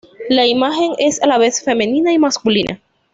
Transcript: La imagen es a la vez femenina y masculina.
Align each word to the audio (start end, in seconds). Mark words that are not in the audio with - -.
La 0.29 0.47
imagen 0.47 0.93
es 0.97 1.21
a 1.21 1.27
la 1.27 1.37
vez 1.37 1.63
femenina 1.63 2.11
y 2.11 2.17
masculina. 2.17 2.81